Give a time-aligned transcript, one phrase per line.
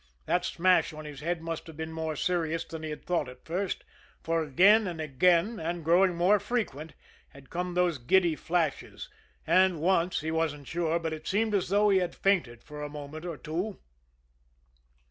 [0.25, 3.45] That smash on his head must have been more serious than he had thought at
[3.45, 3.83] first;
[4.23, 6.95] for, again and again, and growing more frequent,
[7.29, 9.09] had come those giddy flashes,
[9.45, 12.89] and once, he wasn't sure, but it seemed as though he had fainted for a
[12.89, 13.77] moment or two.